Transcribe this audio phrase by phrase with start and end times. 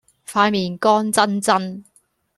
[0.27, 1.83] 塊面乾爭爭